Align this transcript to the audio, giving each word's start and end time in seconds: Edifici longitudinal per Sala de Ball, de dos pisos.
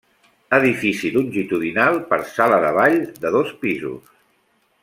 Edifici 0.57 1.11
longitudinal 1.17 2.01
per 2.13 2.21
Sala 2.33 2.59
de 2.67 2.75
Ball, 2.81 2.99
de 3.27 3.37
dos 3.37 3.57
pisos. 3.67 4.13